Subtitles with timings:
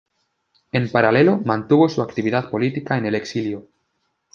[0.71, 3.67] En paralelo, mantuvo su actividad política en el exilio.